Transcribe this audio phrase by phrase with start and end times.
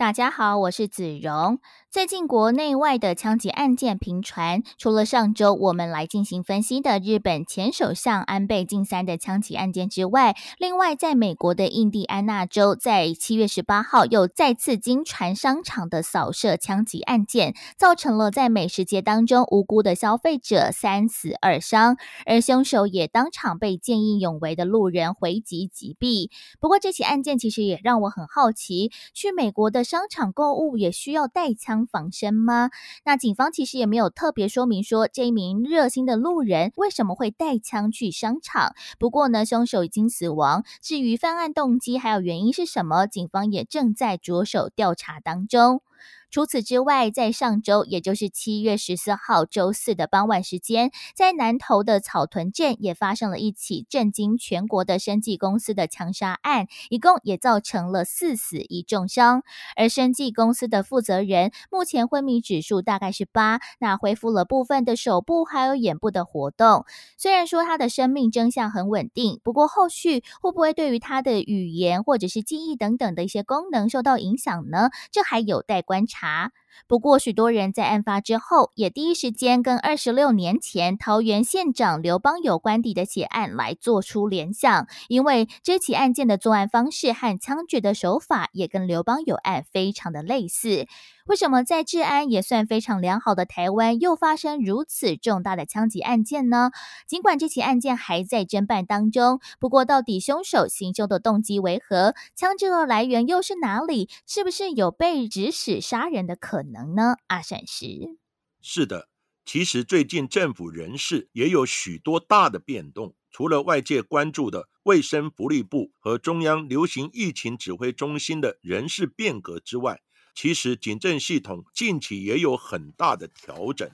[0.00, 1.60] 大家好，我是子荣。
[1.92, 26.30] 最近国内外的枪击案件频传，除了上周我们来进行分析的日本前首相安倍晋三的枪击案件之外，另外在美国的印第安纳州，在七月十八号又再次经传商场的扫射枪击案件，造成了在美食节当中无辜的消费者三死二伤，而凶手也当场被见义勇为的路人回击击毙。
[26.60, 31.79] 不过这起案件其实也让我很好奇，去美国的商场购物也需要带枪。
[31.86, 32.70] 防身吗？
[33.04, 38.74] 那警方其实也没有特别说明说这一名热心的路人为什么会带枪去商场。
[38.98, 40.64] 不过呢，凶手已经死亡。
[40.82, 45.82] 至于犯案动机还有原因是什么，警方也正在着手调查当中。
[46.30, 59.42] 除此之外，在上周，也就是七月十四号周四的傍晚时间，在南投的草屯镇也发生了一起震惊全国的生技公司的枪杀案，一共也造成了四死一重伤。
[59.74, 66.84] 而生技公司的负责人目前昏迷指数大概是八，那恢复了部分的手部还有眼部的活动。
[67.18, 74.90] 虽然说他的生命征象很稳定，不过后续会不会对于他的语言或者是记忆等等的一些功能受到影响呢？
[75.10, 76.19] 这还有待观察。
[76.20, 76.52] 查。
[76.86, 90.86] 不过，许多人在案发之后，也第一时间跟二十六年前桃园县长刘邦有关地的血案来做出联想，因为这起案件的作案方式和枪决的手法也跟刘邦有案非常的类似。
[91.26, 96.70] 为什么在治安也算非常良好的台湾，又发生如此重大的枪击案件呢？
[97.06, 104.08] 尽管这起案件还在侦办当中，不过到底凶手行凶的动机为何，枪支的来源又是哪里？
[104.26, 107.14] 是不是有被指使杀人的可可能呢？
[107.28, 108.18] 阿闪石
[108.60, 109.08] 是的，
[109.46, 120.02] 其实最近政府人事也有许多大的变动，除了外界关注的卫生福利部和中央流行疫情指挥中心的人事变革之外。
[120.34, 123.90] 其实警政系统近期也有很大的调整，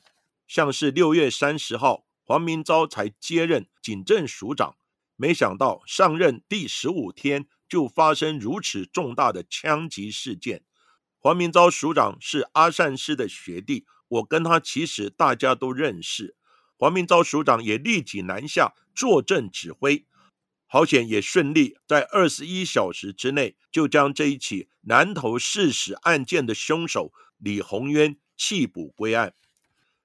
[0.49, 4.75] 像是六月三十号，黄明昭才接任警政署长，
[5.15, 10.65] 没想到上任第十五天就发生如此重大的枪击事件。
[11.27, 16.37] 黄明昭署长是阿善师的学弟，我跟他其实大家都认识。
[16.77, 20.07] 黄明昭署长也立即南下坐镇指挥。
[20.69, 29.35] 好险，也顺利在二十一小时之内就将这一起南投弑死案件的凶手李宏渊弃捕归案。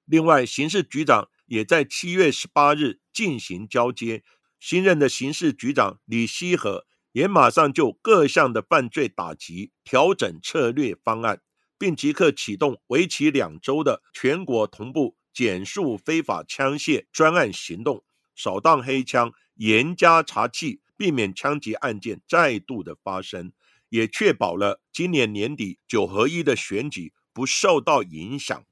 [0.05, 4.23] 另外，刑事局长也在七月十八日进行交接，
[4.59, 11.41] 新任的刑事局长李希和也马上就各项的犯罪打击调整策略方案，
[11.77, 18.03] 并即刻启动为期两周的全国同步减速非法枪械专案行动，
[18.35, 19.31] 扫荡黑枪。
[19.55, 23.51] 严加查缉，避免枪击案件再度的发生，
[23.89, 28.65] 也确保了今年年底九合一的选举不受到影响。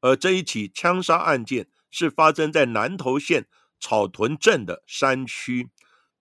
[0.00, 3.48] 而这一起枪杀案件是发生在南投县
[3.80, 5.70] 草屯镇的山区，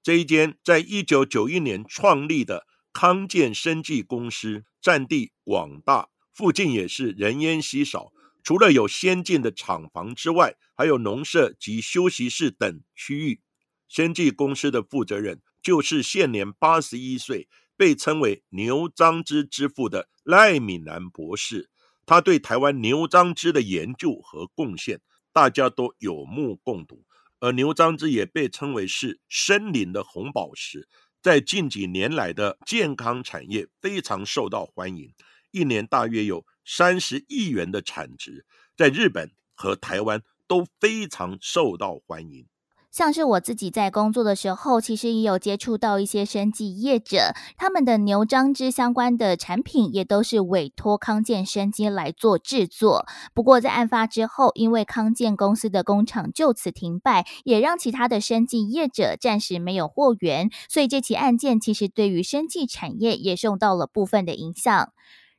[0.03, 8.11] 这一间在一九九一年创立的康健生技公司，占地广大，附近也是人烟稀少，
[8.43, 13.41] 除了有先进的厂房之外，还有农舍及休息室等区域。
[13.87, 17.47] 生技公司的负责人就是现年八十一岁，
[17.77, 21.69] 被称为“牛樟芝之父”的赖敏南博士。
[22.05, 25.01] 他对台湾牛樟芝的研究和贡献，
[25.31, 27.05] 大家都有目共睹。
[27.41, 30.87] 而牛樟芝也被称为是森林的红宝石，
[31.23, 35.11] 在近几年来的健康产业非常受到欢迎，
[35.49, 38.45] 一年大约有三十亿元的产值，
[38.77, 42.47] 在日本和台湾都非常受到欢迎。
[42.91, 53.05] 像是我自己在工作的时候，其实也有接触到一些生技业者，他们的牛樟芝相关的产品也都是委托康健生机来做制作。
[53.33, 64.89] 不过在案发之后，因为康健公司的工厂就此停摆，也让其他的生技业者暂时没有货源，所以这起案件其实对于生技产业也受到了部分的影响。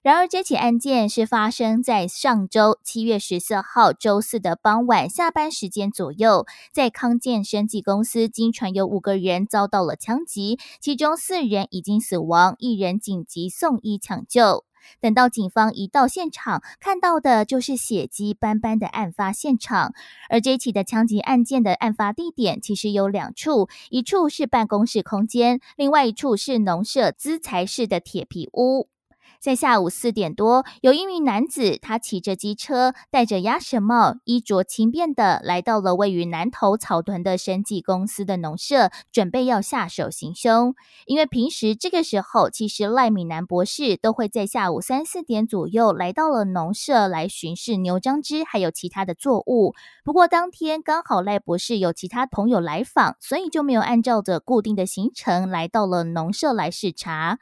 [0.02, 14.64] 然而，这起案件是发生在上周七月十四号周四的傍晚下班时间左右，在康健生技公司，经传有五个人遭到了枪击，其中四人已经死亡，一人紧急送医抢救。
[15.00, 19.94] 等到警方一到现场，看到的就是血迹斑斑的案发现场。
[20.28, 28.88] 而这起的枪击案件的案发地点其实有两处，一处是办公室空间，另外一处是农舍资材室的铁皮屋。
[29.42, 40.76] 在下午四点多，有一名男子，他骑着机车，戴着鸭舌帽，衣着轻便的来到了位于南头草屯的生技公司的农舍，准备要下手行凶。
[41.06, 49.74] 因为平时这个时候，其实赖敏南博士都会在下午三四点左右来到了农舍来巡视牛樟芝还有其他的作物。
[50.04, 57.40] 不过当天刚好赖博士有其他朋友来访，所以就没有按照着固定的行程来到了农舍来视察。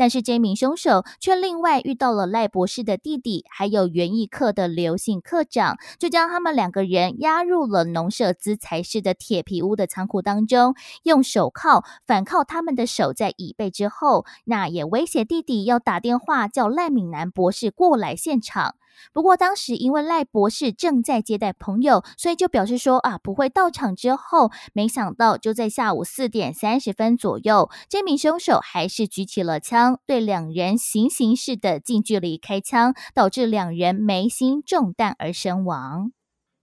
[0.00, 18.76] 但是这名凶手却另外遇到了赖博士的弟弟，还有园艺课的刘姓课长，就将他们两个人押入了农舍资材室的铁皮屋的仓库当中，用手铐反铐他们的手在椅背之后，那也威胁弟弟要打电话叫赖敏南博士过来现场。
[19.12, 23.94] 不过当时因为赖博士正在接待朋友，所以就表示说啊不会到场。
[23.94, 36.12] 之后没想到就在下午四点三十分左右，这名凶手还是举起了枪，对两人行刑式的近距离开枪，导致两人眉心中弹而身亡。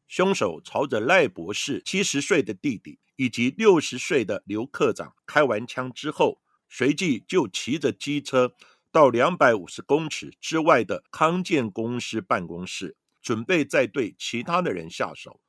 [0.08, 6.40] 凶手朝着赖博士七十岁的弟弟以及六十岁的刘科长开完枪之后，
[6.70, 8.54] 随即就骑着机车。
[8.98, 15.40] 到两百五十公尺之外的康健公司办公室，准备再对其他的人下手。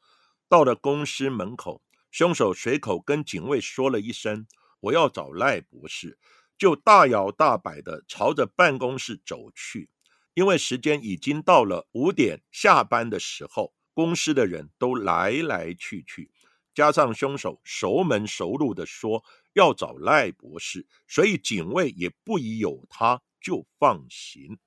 [0.51, 4.47] 到了公司门口，凶手随口跟警卫说了一声
[4.81, 6.19] ：“我要找赖博士。”
[6.59, 9.89] 就大摇大摆地朝着办公室走去。
[10.35, 16.31] 因为时间已经到了五点下班的时候，公司的人都来来去去，
[16.75, 19.25] 加上凶手熟门熟路地说
[19.55, 23.23] 要找赖博士，所以警卫也不疑有他。
[23.41, 24.59] 就放行。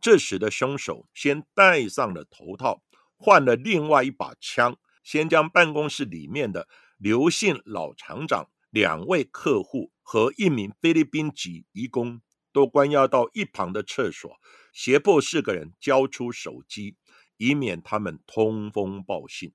[0.00, 2.82] 这时的凶手先戴上了头套，
[3.16, 6.68] 换了另外一把枪，先将办公室里面的
[6.98, 12.20] 刘姓老厂长、两位客户和一名菲律宾籍移工
[12.52, 14.30] 都关押到一旁的厕所，
[14.72, 16.96] 胁迫四个人交出手机，
[17.38, 19.54] 以免他们通风报信。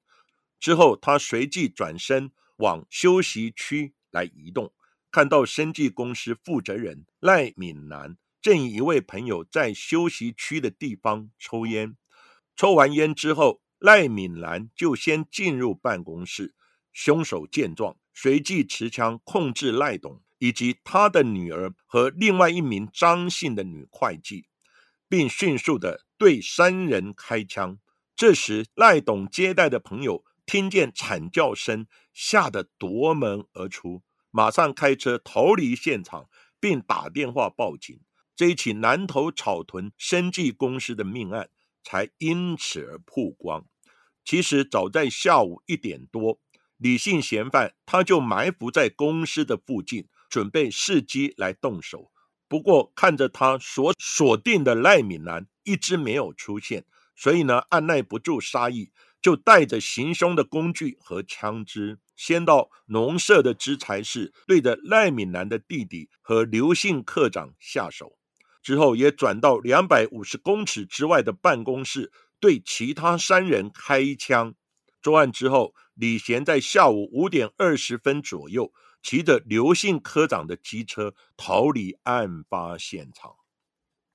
[0.60, 4.74] 之后，他随即转身往休息区来移动，
[5.12, 8.18] 看到生技公司负责人赖敏南。
[8.41, 11.97] 正一位朋友在休息区的地方抽烟，
[12.56, 16.56] 抽完烟之后，赖敏兰就先进入办公室。
[16.91, 24.47] 凶手见状，随即持枪控制赖董以及他的女儿和另外一名张姓的女会计，
[25.07, 27.77] 并迅速的对三人开枪。
[28.15, 34.01] 这时，赖董接待的朋友听见惨叫声，吓得夺门而出，
[34.31, 38.00] 马上开车逃离现场，并打电话报警。
[38.39, 41.50] 这一起南投草屯生技公司的命案
[41.83, 43.65] 才因此而曝光。
[44.24, 46.39] 其实早在下午一点多，
[46.77, 52.13] 李姓嫌犯他就埋伏在公司的附近，准备伺机来动手。
[52.47, 56.85] 不过看着他所锁定的赖敏兰一直没有出现，
[57.18, 68.18] 所以呢按耐不住杀意，就带着行凶的工具和枪支，先到农舍的资材室，对着赖敏兰的弟弟和刘姓科长下手。
[68.69, 74.54] 之后也转到两百五十公尺之外的办公室，对其他三人开枪。
[75.02, 78.71] 作案之后，李贤在下午五点二十分左右，
[79.02, 83.39] 骑着刘姓科长的机车逃离案发现场。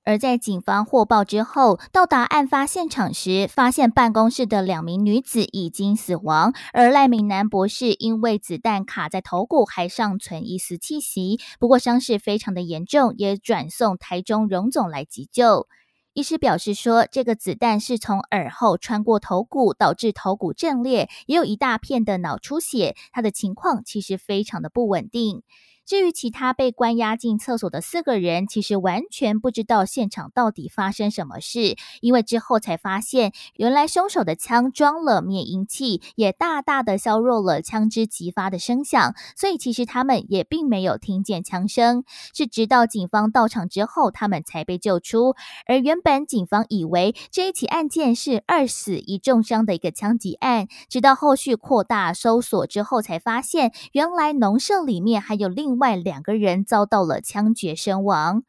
[0.05, 15.67] 而在警方获报之后，到达案发现场时，发现办公室的两名女子已经死亡，而赖敏南博士因为子弹卡在头骨，还尚存一丝气息，不过伤势非常的严重，也转送台中荣总来急救。
[16.13, 25.41] 医师表示说，这个子弹是从耳后穿过头骨，导致头骨震裂，也有一大片的脑出血，他的情况其实非常的不稳定。
[25.85, 45.35] 至于其他被关押进厕所的四个人，其实完全不知道现场到底发生什么事，因为之后才发现，原来凶手的枪装了灭音器，也大大的削弱了枪支击发的声响，所以其实他们也并没有听见枪声，是直到警方到场之后，他们才被救出。
[45.67, 55.74] 而原本警方以为这一起案件是二死一重伤的一个枪击案，直到后续扩大搜索之后，才发现原来农舍里面还有另。
[55.75, 58.43] 另外两个人遭到了枪决身亡，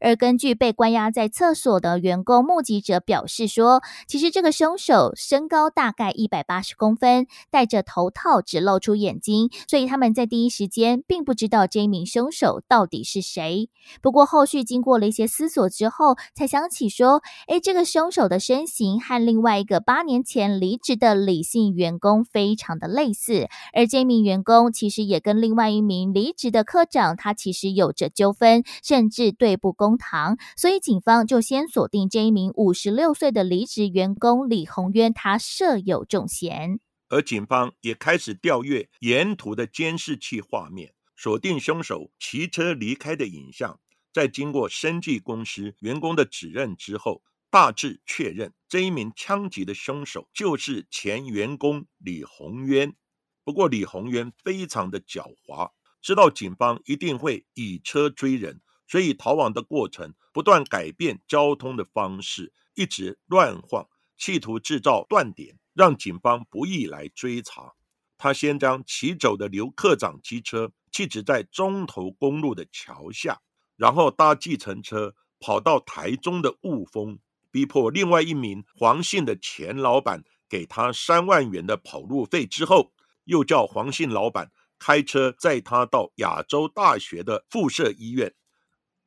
[0.00, 13.68] 而根据被关押在厕所的员工目击者表示说，其实这个凶手身高大概一百八十公分，戴着头套，只露出眼睛，所以他们在第一时间并不知道这一名凶手到底是谁。
[14.02, 36.80] 不过后续经过了一些思索之后，才想起说，哎，这个凶手的身形和另外一个八年前离职的李姓员工非常的类似，而这名员工其实也跟另外一名离职的科长，他其实有着纠纷，甚至对簿公堂，所以警方就先锁定这一名五十六岁的离职员工李宏渊，他设有重嫌。
[37.08, 43.80] 而警方也开始调阅沿途的监视器画面，锁定凶手骑车离开的影像。
[44.12, 52.94] 在经过生技公司员工的指认之后，大致确认这一名枪击的凶手就是前员工李宏渊。
[53.42, 55.70] 不过，李宏渊非常的狡猾，
[56.00, 58.60] 知道警方一定会以车追人。
[58.90, 63.86] 所以逃亡的过程不断改变交通的方式，一直乱晃，
[64.18, 67.74] 企图制造断点，让警方不易来追查。
[68.18, 73.40] 他先将骑走的刘科长机车弃置在中头公路的桥下，
[73.76, 77.20] 然后搭计程车跑到台中的雾峰，
[77.52, 82.92] 逼迫另外一名黄姓的前老板给他三万元的跑路费之后，
[83.22, 88.34] 又叫黄姓老板开车载他到亚洲大学的附设医院。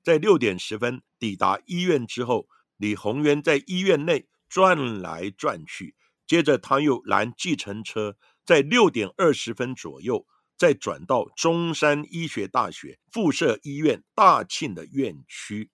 [0.03, 5.95] 在六点十分抵达医院之后，李宏渊在医院内转来转去，
[6.27, 15.72] 接着他又拦计程车，在六点二十分左右再转到中山医学大学附设医院大庆的院区。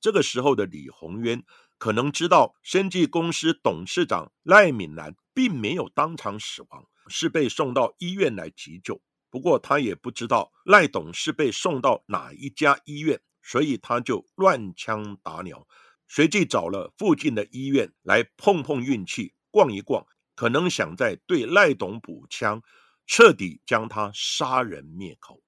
[0.00, 1.42] 这个时候的李宏渊
[1.76, 9.02] 可能知道，生技公司董事长赖敏兰并没有当场死亡，是被送到医院来急救。
[9.28, 13.20] 不过他也不知道赖董是被送到哪一家医院。
[13.48, 15.66] 所以他就乱枪打鸟，
[16.08, 22.60] 随即找了附近的医院来碰碰运气，逛一逛，可能想在对赖董补枪，
[23.06, 25.40] 彻底将他杀人灭口。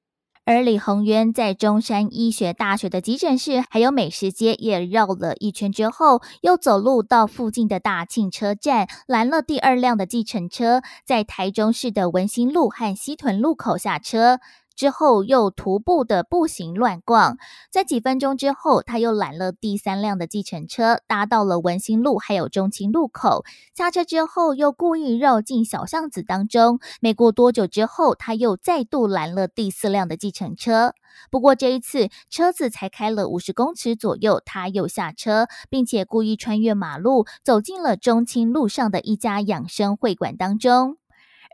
[0.45, 14.39] 而李宏渊在中山医学大学的急诊室，还有美食街也绕了一圈之后，又走路到附近的大庆车站，拦了第二辆的计程车，在台中市的文心路和西屯路口下车。
[14.79, 17.37] 之后又徒步的步行乱逛，
[17.69, 23.45] 在几分钟之后，他又拦了第三辆的计程车，搭到了文心路还有中清路口。
[23.75, 26.79] 下车之后，又故意绕进小巷子当中。
[27.01, 30.95] 没过多久之后，他又再度拦了第四辆的计程车。
[31.29, 40.99] 不过这一次车子才开了五十公尺左右，他又下车，并且故意穿越马路，走进了中清路上的一家养生会馆当中。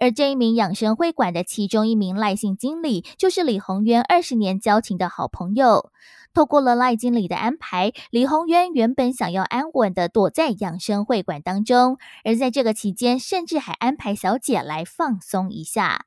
[0.01, 5.91] 而这一名养生会馆的其中一名赖姓经理，就是李宏渊二十年交情的好朋友。
[6.33, 16.07] 透过了赖经理的安排，李宏渊原本想要安稳的躲在养生会馆当中，而在这个期间，甚至还安排小姐来放松一下。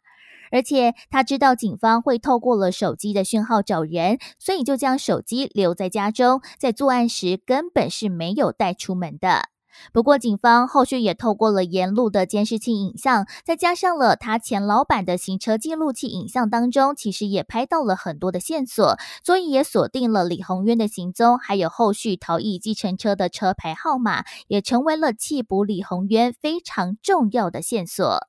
[0.51, 9.49] 而且他知道警方会透过了手机的讯号找人，所以就将手机留在家中，在作案时根本是没有带出门的。
[9.93, 28.27] 不过，警方后续也透过了沿路的监视器影像，再加上了他前老板的行车记录器影像当中，其实也拍到了很多的线索，所以也锁定了李宏渊的行踪，还有后续逃逸计程车的车牌号码，也成为了缉捕李宏渊非常重要的线索。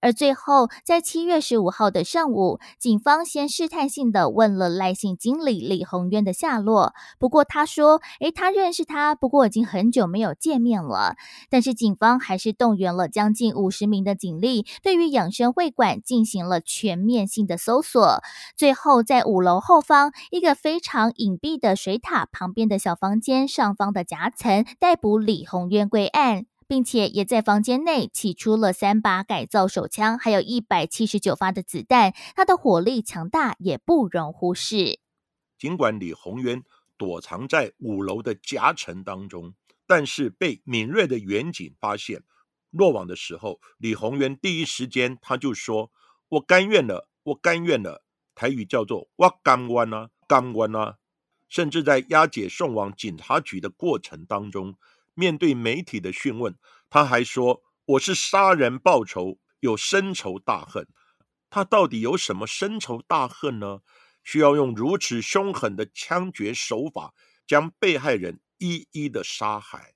[0.00, 6.94] 而最后，在七月十五号的上午，警方先试探性的问了赖姓经理李宏渊的下落。
[7.18, 11.16] 不过他说：“诶，他认识他，不过已经很久没有见面了。”
[11.50, 18.22] 但是警方还是动员了将近五十名的警力，对于养生会馆进行了全面性的搜索。
[18.56, 26.46] 最后，在五楼后方一个非常隐蔽的水塔旁边的小房间上方的夹层，逮捕李宏渊归案。
[26.68, 35.00] 并且也在房间内起出了三把改造手枪，还有一百七十九发的子弹，他的火力强大，也不容忽视。
[35.58, 36.62] 尽管李宏渊
[36.98, 39.54] 躲藏在五楼的夹层当中，
[39.86, 42.22] 但是被敏锐的远景发现。
[42.70, 45.90] 落网的时候，李宏渊第一时间他就说
[46.28, 48.04] ：“我甘愿了，我甘愿了。”
[48.36, 50.96] 台语叫做“我甘愿啊，甘愿啊”。
[51.48, 54.76] 甚至在押解送往警察局的过程当中。
[55.18, 56.56] 面对媒体的讯问，
[56.88, 60.86] 他还说：“我是杀人报仇，有深仇大恨。
[61.50, 63.80] 他到底有什么深仇大恨呢？
[64.22, 67.14] 需要用如此凶狠的枪决手法
[67.48, 69.94] 将被害人一一的杀害？”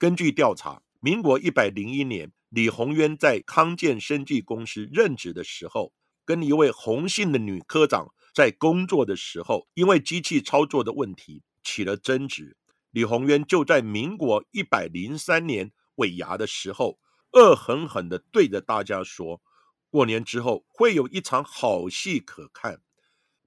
[0.00, 5.92] 根据调查，民国一百零一年，李宏渊在康健生技公司任职的时候，
[6.24, 11.42] 跟一位洪姓的女科长在工作的时候，因为机器操作的问题。
[11.64, 12.56] 起了争执。
[12.92, 16.98] 李鸿渊就在民国一百零三年尾牙的时候，
[17.32, 19.40] 恶狠狠地对着大家说
[19.88, 22.82] ：“过年之后会有一场好戏可看。”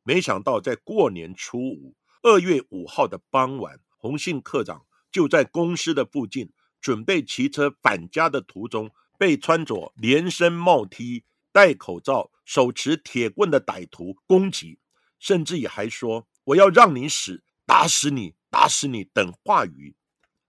[0.04, 14.80] 没想到在过年初五，二月五号的傍晚，洪信科长就在公司的附近，准备骑车返家的途中，被穿着连身帽 T、戴口罩、手持铁棍的歹徒攻击，
[15.20, 19.98] 甚至也还说：“我要让你死，打死你。”打死你等话语，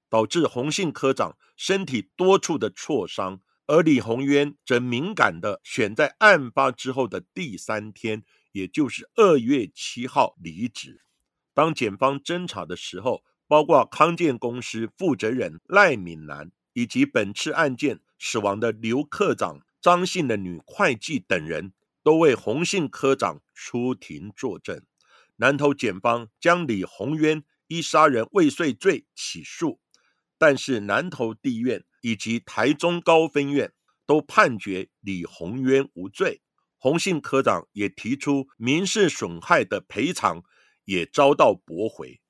[0.09, 8.23] 导致洪信科长身体多处的挫伤，而李鸿渊则敏感的选在案发之后的第三天，
[8.53, 11.03] 也就是二月七号离职。
[11.53, 21.73] 当检方侦查的时候，包括康健公司负责人赖敏南，以及本次案件死亡的刘科长、张姓的女会计等人，
[22.05, 24.81] 都为洪信科长出庭作证。
[25.39, 27.43] 南投检方将李鸿渊。
[27.69, 29.81] 依杀人未遂罪起诉，
[30.39, 33.73] 但是南投地院以及台中高分院
[34.07, 36.43] 都判决李宏渊无罪。
[36.79, 40.43] 洪信科长也提出民事损害的赔偿，
[40.85, 42.21] 也遭到驳回。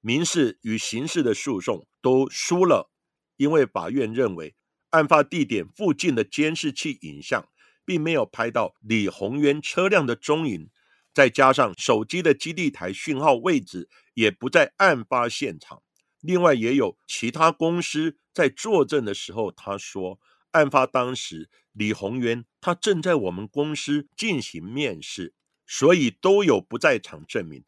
[0.00, 2.90] 民事与刑事的诉讼都输了，
[3.36, 4.54] 因为法院认为
[4.90, 7.48] 案发地点附近的监视器影像
[7.84, 10.70] 并没有拍到李宏渊车辆的踪影。
[11.12, 15.82] 再加上手机的基地台讯号位置也不在案发现场，
[16.20, 20.18] 另外也有其他公司在作证的时候，他说
[20.52, 25.34] 案发当时李宏渊他正在我们公司进行面试，
[25.66, 27.64] 所以都有不在场证明，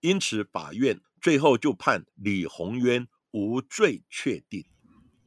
[0.00, 4.64] 因此法院最后就判李宏渊无罪确定。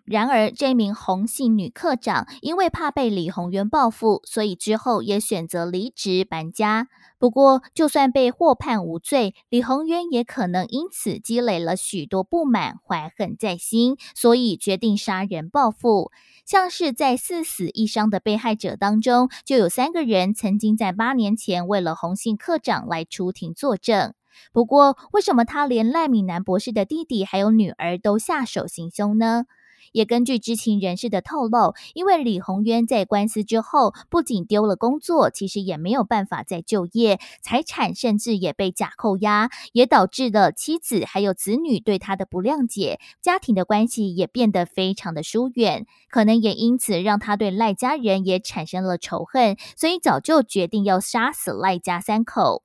[0.06, 6.90] 然而，这名洪姓女科长因为怕被李宏渊报复，所以之后也选择离职搬家。
[7.18, 16.12] 不过，就算被获判无罪，李宏渊也可能因此积累了许多不满，怀恨在心，所以决定杀人报复。
[16.46, 24.14] 像是在四死一伤的被害者当中，就有三个人曾经在八年前为了洪姓科长来出庭作证。
[24.52, 29.46] 不过，为什么他连赖敏南博士的弟弟还有女儿都下手行凶呢？
[29.94, 52.63] 也根据知情人士的透露，因为李宏渊在官司之后不仅丢了工作，其实也没有办法再就业，财产甚至也被假扣押，也导致了妻子还有子女对他的不谅解，家庭的关系也变得非常的疏远，可能也因此让他对赖家人也产生了仇恨，所以早就决定要杀死赖家三口。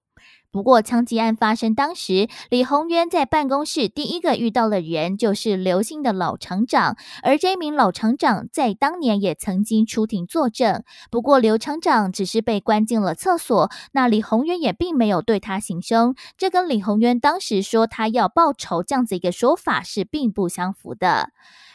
[0.51, 10.83] 不过，枪击案发生当时，李宏渊在办公室第一个遇到的人就是刘姓的老厂长，而这名老厂长在当年也曾经出庭作证。
[11.11, 21.29] 不过，刘厂长只是被关进了厕所，那李宏渊也并没有对他行凶，这跟李宏渊当时说他要报仇这样子一个说法是并不相符的。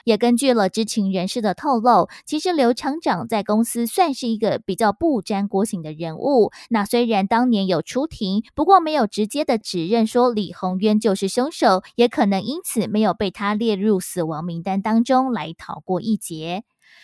[0.05, 6.51] 也根据了知情人士的透露，其实刘厂长在公司算是一个比较不沾锅型的人物。
[6.69, 16.63] 那虽然当年有出庭，不不过没有直接的指认说李宏渊就是凶手，也可能因此没有被他列入死亡名单当中来逃过一劫。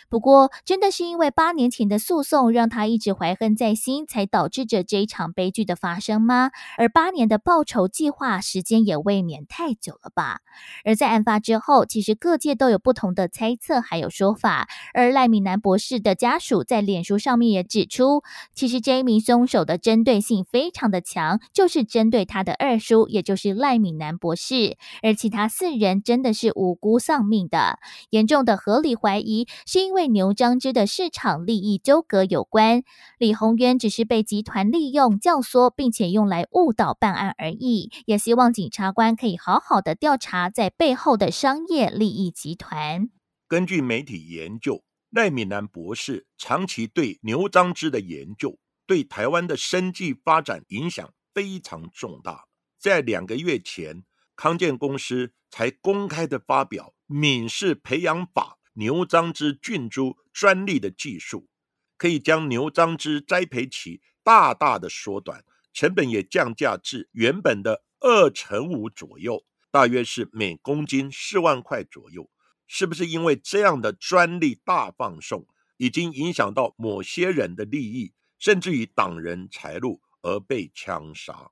[0.09, 6.51] 不过，真的是因为八年前的诉讼让他一直怀恨在心，才导致着这一场悲剧的发生吗？
[6.77, 10.39] 而八年的报仇计划时间也未免太久了吧？
[10.83, 14.67] 而在案发之后，其实各界都有不同的猜测还有说法。
[14.93, 18.23] 而赖敏南博士的家属在脸书上面也指出，
[18.53, 24.77] 其实这一名凶手的针对性非常的强，就是针对他的二叔，也就是赖敏南博士。
[25.01, 30.09] 而其他四人真的是无辜丧命的，严重的合理怀疑是因为。
[30.09, 32.83] 牛樟芝的市场利益纠葛有关，
[33.19, 37.91] 李宏渊只是被集团利用教唆，并且用来误导办案而已。
[38.07, 43.09] 也希望检察官可以好好的调查在背后的商业利益集团。
[43.47, 52.45] 根据媒体研究，赖敏南博士长期对牛樟芝的研究，对台湾的生计发展影响非常重大。
[52.79, 54.03] 在两个月前，
[54.35, 58.58] 康健公司才公开的发表闽式培养法。
[58.79, 61.49] 牛樟芝菌株专利的技术，
[61.97, 72.29] 可以将牛樟芝栽培期大大的缩短，成本也降价至原本的二成五左右，大约是每公斤四万块左右。
[72.67, 81.51] 是不是因为这样的专利大放送，已经影响到某些人的利益，甚至于党人财路而被枪杀？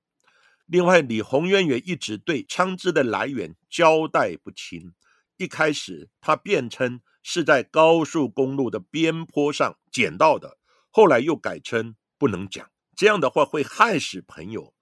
[0.66, 4.94] 另外，李宏渊也一直对枪支的来源交代不清。
[5.36, 7.02] 一开始他辩称。
[7.30, 10.58] 是在高速公路的边坡上捡到的，
[10.90, 14.74] 后来又改称不能讲，这样的话会害死朋友。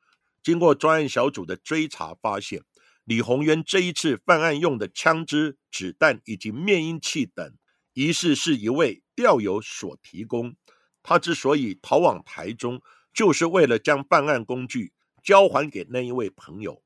[0.44, 2.62] 经过专案小组的追查，发现
[3.04, 7.52] 李宏渊这一次犯案用的枪支、子弹以及灭音器等，
[7.94, 10.56] 疑似是一位钓友所提供。
[11.02, 12.80] 他之所以逃往台中，
[13.12, 16.84] 就是为了将办案工具交还给那一位朋友。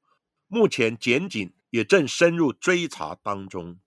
[0.47, 3.77] 目前检警也正深入追查当中。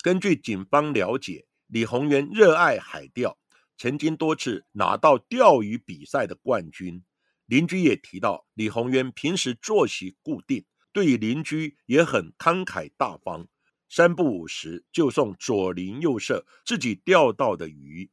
[0.00, 3.36] 根据警方了解，李宏渊热爱海钓，
[3.76, 7.02] 曾经多次拿到钓鱼比赛的冠军。
[7.46, 13.48] 邻居也提到，李宏渊平时作息固定，对于邻居也很慷慨大方，
[13.88, 18.08] 三不五时就送左邻右舍自己钓到的鱼。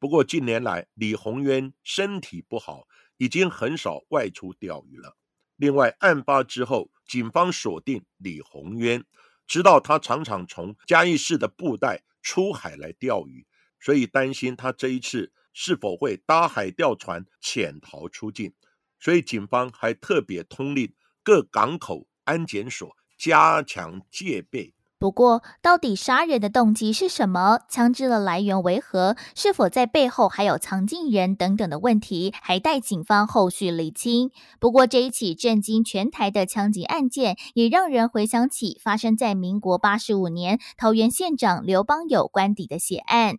[0.00, 5.16] 不过近年来，李宏渊身体不好，已经很少外出钓鱼了。
[5.54, 9.04] 另外，案发之后，警方锁定李宏渊，
[9.48, 13.46] 知道他常常从嘉义市的布袋出海来钓鱼，
[13.80, 18.52] 所以担心他这一次是否会搭海钓船潜逃出境，
[19.00, 24.74] 所以警方还特别通令各港口安检所加强戒备。
[24.98, 27.60] 不过，到底杀人的动机是什么？
[27.68, 29.14] 枪支的来源为何？
[29.36, 34.32] 是否在背后还有藏镜人等等的问题，还待警方后续理清。
[34.58, 43.36] 不过，这一起震惊全台的枪击案件，也让人回想起发生在民国八十五年桃园县长刘邦友官邸的血案。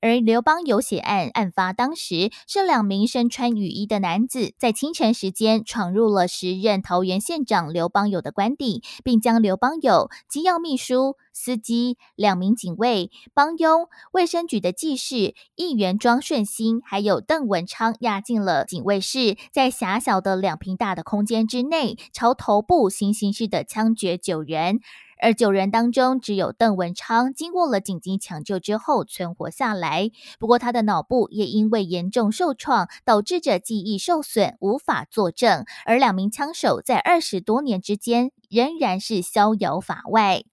[0.00, 24.78] 而刘邦友血案案发当时，是两名身穿雨衣的男子在清晨时间闯入了时任桃园县长刘邦友的官邸，并将刘邦友机要秘书、司机、两名警卫、帮佣、卫生局的技士、议员庄顺兴，还有邓文昌押进了警卫室，在狭小的两平大的空间之内，朝头部行刑式的枪决九人。
[25.20, 30.10] 而九人当中，只有邓文昌经过了紧急抢救之后存活下来。
[30.38, 35.64] 不过，他的脑部也因为严重受创，导致着记忆受损，无法作证。
[35.84, 40.44] 而两名枪手在二十多年之间，仍然是逍遥法外。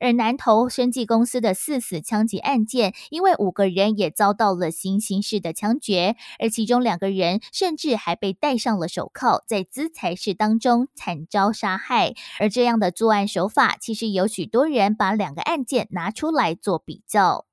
[0.00, 12.14] 而南投生技公司的四死枪击案件，因为五个人也遭到了行刑式的枪决，而其中两个人甚至还被戴上了手铐，在资材室当中惨遭杀害。
[12.38, 17.46] 而这样的作案手法，其实有许多人把两个案件拿出来做比较。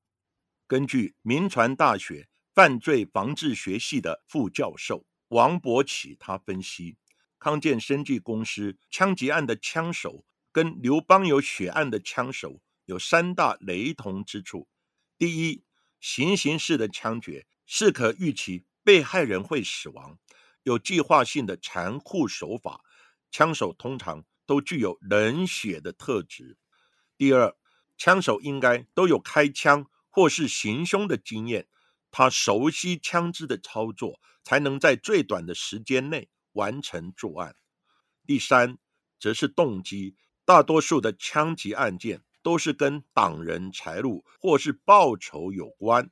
[0.65, 6.95] 根据民传大学犯罪防治学系的副教授王博启，他分析
[7.37, 10.23] 康健生技公司枪击案的枪手。
[10.57, 14.67] 跟刘邦有血案的枪手有三大雷同之处：
[15.15, 15.63] 第一，
[15.99, 20.17] 行刑式的枪决是可预期被害人会死亡，
[20.63, 22.83] 有计划性的残酷手法，
[23.29, 26.55] 枪手通常都具有冷血的特质；
[27.19, 27.55] 第二，
[27.95, 31.67] 枪手应该都有开枪或是行凶的经验，
[32.09, 37.51] 他熟悉枪支的操作，才能在最短的时间内完成作案；
[38.25, 38.79] 第三，
[39.19, 40.15] 则是动机。
[40.47, 46.09] 大多数的枪击案件都是跟党人财路或是报仇有关。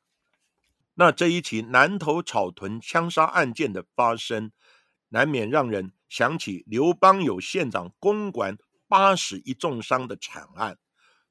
[0.96, 4.52] 那这一起南投草屯枪杀案件的发生，
[5.08, 8.58] 难免让人想起刘邦友县长公馆
[8.90, 10.78] 八十一重伤的惨案。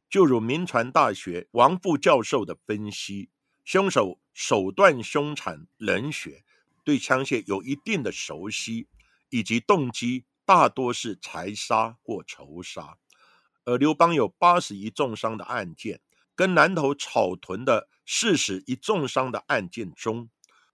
[0.08, 3.28] 就如民传大学王副教授的分析，
[3.64, 6.42] 凶手手段凶残冷血，
[6.82, 8.88] 对枪械有一定的熟悉，
[9.28, 10.24] 以及动机。
[10.46, 12.98] 大多是财杀或仇杀，
[13.64, 16.02] 而刘邦有八十一重伤的案件，
[16.36, 20.28] 跟南投草屯的四十一重伤的案件中，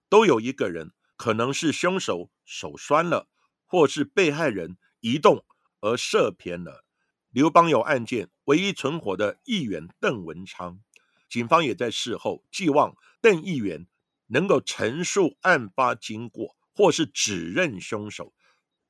[0.09, 3.29] 都有一个人可能是凶手手酸了，
[3.65, 5.45] 或是被害人移动
[5.79, 6.83] 而射偏了。
[7.29, 10.81] 刘邦有案件唯一存活的议员邓文昌，
[11.29, 13.87] 警方也在事后寄望邓议员
[14.27, 18.33] 能够陈述案发经过，或是指认凶手。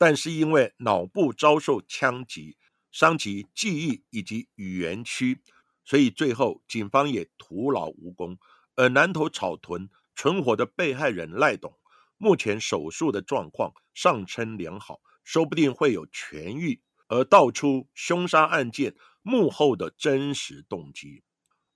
[0.02, 2.58] 但是因为脑部遭受枪击，
[2.92, 5.44] 伤及记忆以及语言区，
[5.86, 8.40] 所以最后警方也徒劳无功。
[8.76, 11.78] 而南投草屯存活的被害人赖董，
[12.18, 21.22] 目前手术的状况尚称良好，说不定会有痊愈，而道出凶杀案件幕后的真实动机。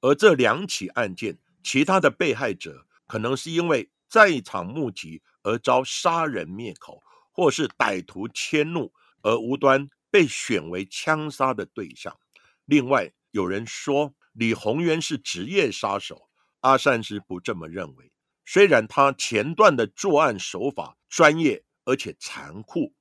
[0.01, 7.03] 而这两起案件，其他的被害者可能是因为在场目击而遭杀人灭口。
[7.35, 12.17] 或是歹徒迁怒而无端被选为枪杀的对象。
[12.63, 16.29] 另外，有人说李宏渊是职业杀手，
[16.61, 18.13] 阿善之不这么认为。
[18.45, 22.93] 虽然他前段的作案手法专业而且残酷，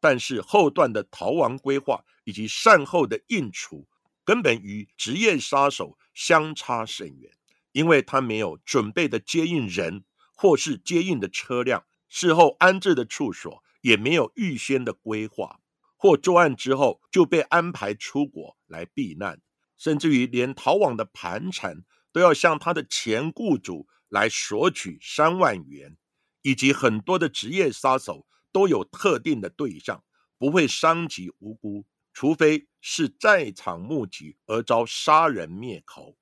[0.00, 3.86] 但是后段的逃亡规划以及善后的应处，
[4.24, 7.32] 根本与职业杀手相差甚远。
[7.72, 13.62] 因为他没有准备的接应人，或是接应的车辆，事后安置的处所。
[13.82, 15.60] 也没有预先的规划，
[15.96, 19.40] 或作案之后就被安排出国来避难，
[19.76, 25.96] 甚至于连逃亡的盘缠都要向他的前雇主来索取三万元，
[26.42, 30.02] 以及很多的职业杀手都有特定的对象，
[30.38, 36.16] 不会伤及无辜，除非是在场目击而遭杀人灭口。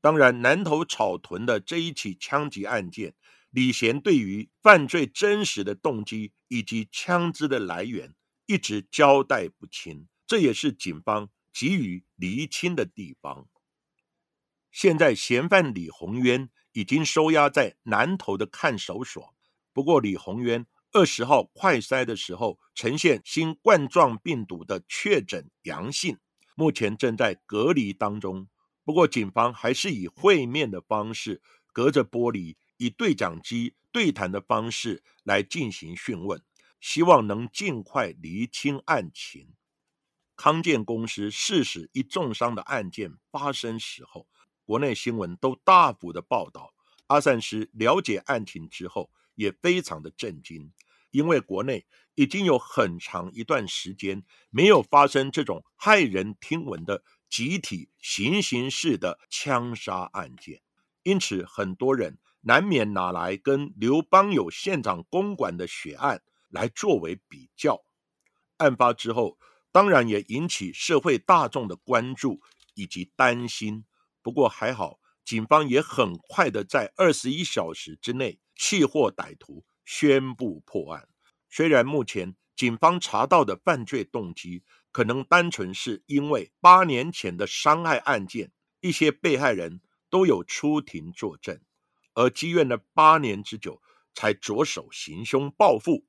[0.00, 3.14] 当然，南投草屯的这一起枪击案件，
[3.52, 8.14] 李贤对于犯罪真实的动机以及枪支的来源
[8.46, 13.46] 一直交代不清，这也是警方急于厘清的地方。
[14.70, 19.34] 现在嫌犯李宏渊已经收押在南投的看守所，
[19.74, 26.16] 不过李宏渊二十号快筛的时候呈现新冠状病毒的确诊阳性，
[26.56, 28.48] 目前正在隔离当中。
[28.82, 36.42] 不过，警方还是以会面的方式，隔着玻璃，以对讲机对谈的方式来进行讯问，
[36.80, 39.54] 希望能尽快厘清案情。
[40.34, 44.26] 康健公司事实一重伤的案件发生时候，
[44.64, 46.74] 国内新闻都大幅的报道。
[47.06, 50.72] 阿善师了解案情之后，也非常的震惊，
[51.12, 57.04] 因为国内已经有很长一段时间没有发生这种骇人听闻的。
[57.30, 60.60] 集体行刑式的枪杀案件，
[61.02, 67.82] 因此很多人难免拿来跟刘邦有县长公馆的血案来作为比较。
[68.58, 69.38] 案发之后，
[69.72, 72.40] 当然也引起社会大众的关注
[72.74, 73.84] 以及担心。
[74.22, 81.08] 不过还好，警方也很快的在二十一小时之内弃获歹徒，宣布破案。
[81.48, 84.62] 虽然目前警方查到的犯罪动机。
[84.94, 88.52] 可能单纯是因为八年前的伤害案件，
[88.82, 91.58] 一些被害人都有出庭作证，
[92.14, 93.80] 而积怨了八年之久，
[94.14, 96.06] 才着手行凶报复。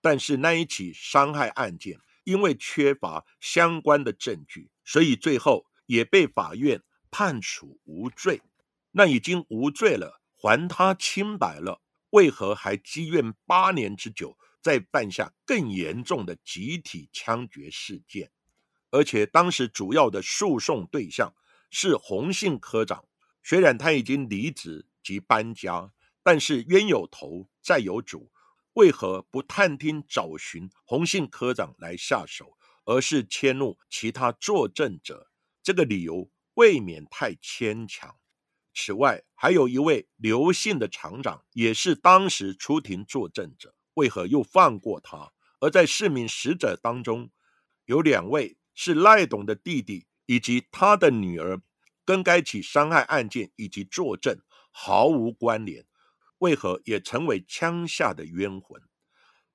[0.00, 8.40] 但是那一起伤害案件，因为缺乏相关的证据，所以最后也被法院判处无罪。
[8.92, 14.36] 那已经无罪了，还他清白了，为何还积怨八年之久？
[14.62, 18.30] 再犯下更严重的集体枪决事件，
[18.90, 21.34] 而且当时主要的诉讼对象
[21.70, 23.06] 是洪姓科长。
[23.42, 28.30] 虽然他已经离职及搬家，但是冤有头债有主，
[28.74, 35.28] 为何不探听找寻洪姓科长来下手，而是迁怒其他作证者？
[35.62, 38.16] 这个理由未免太牵强。
[38.72, 43.74] 此外，还有一位刘姓的厂长，也是当时出庭作证者。
[43.94, 45.32] 为何又放过他？
[45.58, 47.30] 而在市民死者当中，
[47.84, 51.60] 有两位是赖董的弟弟以及他的女儿，
[52.04, 55.84] 跟该起伤害案件以及作证毫无关联，
[56.38, 58.80] 为何也成为枪下的冤魂？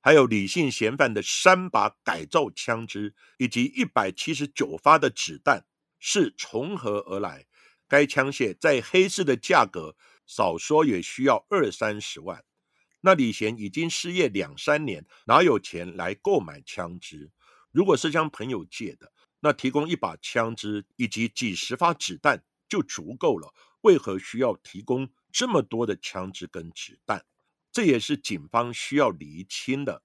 [0.02, 5.66] 还有李姓嫌犯的三把改造枪支以及一百七十九发的子弹
[6.00, 7.46] 是从何而来？
[7.88, 12.44] 该枪械在黑市的价格少说也需要二三十万。
[13.02, 17.32] 那李贤已经失业两三年，哪有钱来购买枪支？
[17.72, 23.54] 如果是向朋友借的，那提供一把枪支以及几十发子弹就足够了。
[23.86, 27.24] 为何需要提供这么多的枪支跟子弹？
[27.72, 30.02] 这也是警方需要厘清的。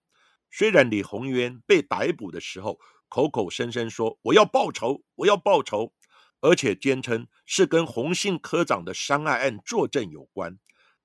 [0.51, 5.95] 虽然李宏渊被逮捕的时候口口声声说我要报仇，我要报仇，
[6.43, 10.59] 而且坚称是跟洪姓科长的伤害案作证有关。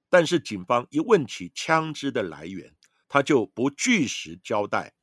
[0.09, 2.75] 但是警方一问起枪支的来源，
[3.07, 4.95] 他就不据实交代。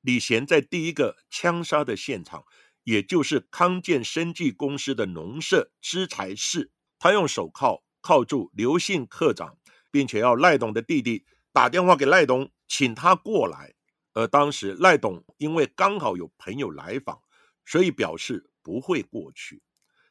[0.00, 2.44] 李贤在第一个枪杀的现场，
[2.84, 9.56] 也就是康健生技公司的农舍资材室，他用手铐铐住刘姓科长，
[9.90, 13.74] 并且要赖董的弟弟打电话给赖董，请他过来。
[14.14, 17.20] 而当时赖董因为刚好有朋友来访，
[17.64, 19.62] 所以表示不会过去。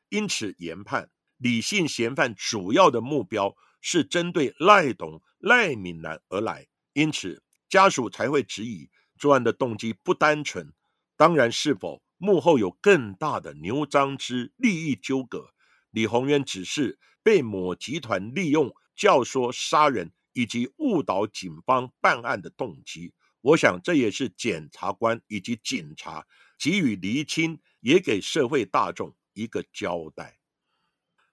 [0.09, 3.55] 因此研判李姓嫌犯主要的目标。
[3.79, 10.73] 是针对赖董、赖敏南而来，因此家属才会质疑作案的动机不单纯。
[11.15, 15.51] 当然，是否幕后有更大的牛张之利益纠葛？
[15.97, 23.15] 李宏渊只是被某集团利用教唆杀人，以及误导警方办案的动机。
[23.41, 26.27] 我想，这也是检察官以及警察
[26.59, 30.37] 给予厘清，也给社会大众一个交代。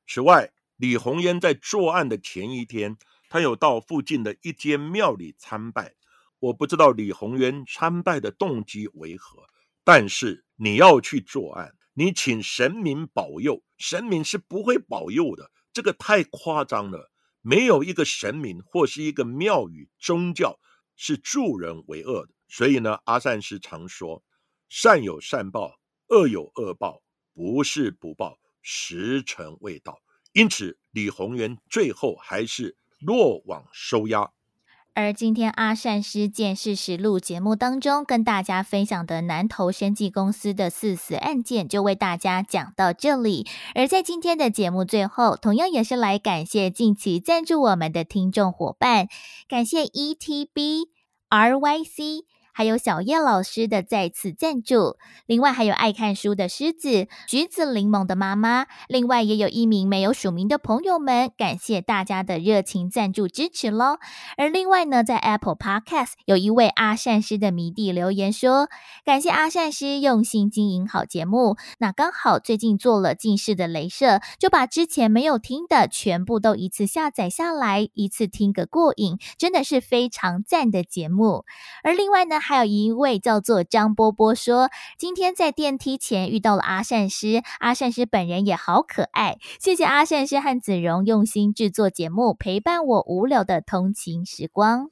[0.06, 2.96] 此外，李红渊在作案的前一天，
[3.28, 5.94] 他有到附近的一间庙里参拜。
[6.38, 9.46] 我不知道李红渊参拜的动机为何，
[9.84, 17.12] 但是你要去作案，你请神明保佑，神明是不会保佑的，这个太夸张了。
[17.40, 20.58] 没有一个神明或是一个庙宇宗教
[20.96, 22.34] 是助人为恶的。
[22.48, 24.24] 所以呢，阿善师常说，
[24.68, 25.78] 善有善报，
[26.08, 27.02] 恶有恶报，
[27.32, 30.00] 不是不报，时辰未到。
[30.32, 34.32] 因此，李宏源最后还是落网收押。
[34.96, 43.44] 而今天阿善师见事实录节目当中，跟大家分享的南投生技公司的四死案件，就为大家讲到这里。
[43.74, 49.08] 而在今天的节目最后，同样也是来感谢近期赞助我们的听众伙伴，
[49.48, 50.84] 感谢 ETB
[51.28, 52.22] RYC。
[52.56, 63.98] 还有小叶老师的再次赞助，另外还有爱看书的狮子、橘子柠檬的妈妈，另外也有一名没有署名的朋友们，感谢大家的热情赞助支持喽。
[64.36, 68.68] 而另外呢，在 Apple Podcast 有一位阿善师的迷弟留言说，
[69.04, 71.56] 感谢阿善师用心经营好节目。
[71.78, 81.44] 那刚好最近做了近视的镭射，就把之前没有听的全部都一次下载下来，一次听个过瘾，真的是非常赞的节目。
[81.82, 82.40] 而另外呢。
[82.46, 89.38] 还有一位叫做张波波说，今天在电梯前遇到了阿善师，阿善师本人也好可爱。
[89.58, 94.90] 谢谢阿善师和子荣用心制作节目，陪伴我无聊的通勤时光。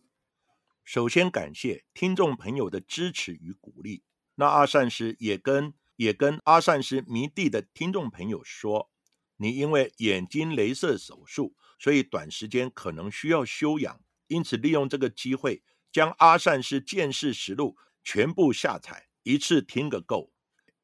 [0.83, 4.03] 首先感谢听众朋友的支持与鼓励。
[4.37, 8.88] 那阿善师也跟也跟阿善师迷弟的听众朋友说，
[9.37, 15.62] 你因为眼睛镭射手术，所以短时间可能需要休养，因此利用这个机会。
[15.93, 20.33] 将阿善师见识实录全部下载，一次听个够。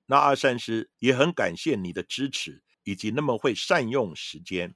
[0.07, 4.75] 那阿善师也很感谢你的支持，以及那么会善用时间。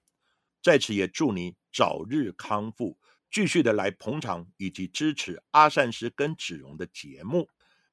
[0.62, 2.98] 在此也祝你早日康复，
[3.30, 7.48] 继续的来捧场以及支持阿善师跟子荣的节目。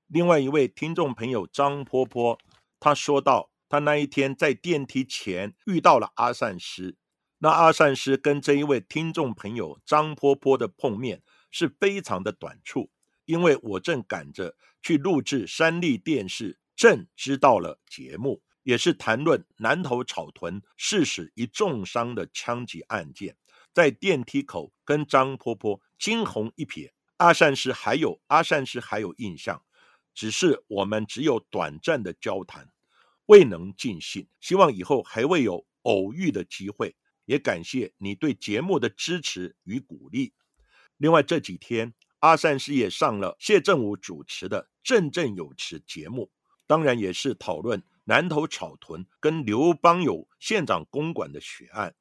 [0.07, 2.37] 另外一位听众朋友张婆婆，
[2.79, 6.97] 她说到，她那一天在电梯前遇到了阿善师。
[7.39, 11.21] 那阿善师跟这一位听众朋友张婆婆的碰面。
[11.51, 12.91] 是非常的短促，
[13.25, 23.37] 因为我正赶着去录制三立电视正知道了节目，也是谈论南头草屯致死一重伤的枪击案件，
[23.73, 29.63] 在电梯口跟张婆婆惊鸿一瞥，阿善师还有阿善师还有印象，
[30.13, 32.69] 只是我们只有短暂的交谈，
[33.25, 40.33] 未能尽兴，希望以后还会有偶遇的机会，也感谢你对节目的支持与鼓励。
[40.99, 46.29] 另外这几天，阿善师也上了谢振武主持的《振振有词》节目，
[46.67, 51.95] 当然也是讨论南投草屯跟刘邦友县长公馆的血案。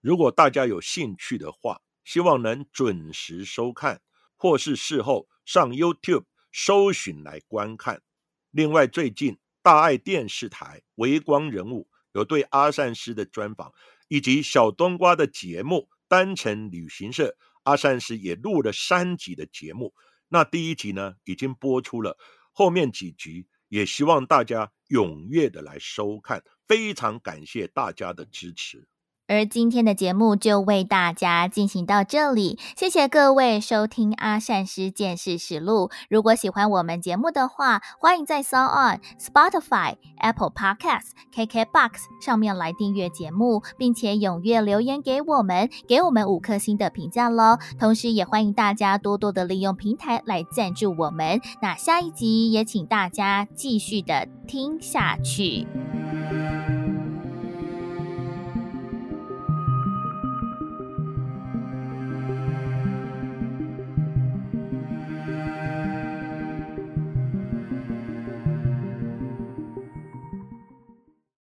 [0.00, 4.02] 如果大家有兴趣的话，希望能准时收看，
[4.34, 8.02] 或是事后上 YouTube 搜寻来观看。
[8.50, 11.82] 另外，最近大爱电视台《微光人物》
[12.14, 13.72] 有对阿善师的专访，
[14.08, 17.28] 以及小冬瓜的节目《单程旅行社》。
[17.62, 19.94] 阿善师也录了三集的节目，
[20.28, 22.16] 那第一集呢已经播出了，
[22.52, 28.88] 后面几集也希望大家踊跃的来收看，非常感谢大家的支持。
[29.30, 35.88] 而今天的节目就为大家进行到这里，谢谢各位收听阿善师见识实录。
[36.08, 41.90] 如果喜欢我们节目的话，欢迎在 s o n On、Spotify、Apple Podcasts、KKBox
[42.20, 47.56] 上面来订阅节目，并且踊跃留言给我们，给我们五颗星的评价喽。
[47.78, 51.40] 同时，也欢迎大家多多的利用平台来赞助我们。
[51.62, 55.68] 那下一集也请大家继续的听下去。